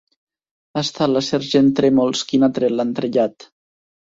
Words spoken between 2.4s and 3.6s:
n'ha tret l'entrellat.